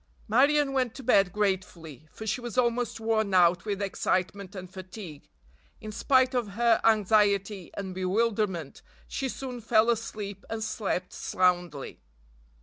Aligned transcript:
Marion 0.27 0.73
went 0.73 0.95
to 0.95 1.03
bed 1.03 1.31
gratefully, 1.31 2.07
for 2.11 2.25
she 2.25 2.41
was 2.41 2.57
almost 2.57 2.99
worn 2.99 3.35
out 3.35 3.65
with 3.65 3.83
excitement 3.83 4.55
and 4.55 4.67
fatigue. 4.73 5.29
In 5.79 5.91
spite 5.91 6.33
of 6.33 6.53
her 6.53 6.81
anxiety 6.83 7.69
and 7.75 7.93
bewilderment 7.93 8.81
she 9.07 9.29
soon 9.29 9.61
fell 9.61 9.91
asleep 9.91 10.43
and 10.49 10.63
slept 10.63 11.13
soundly. 11.13 11.99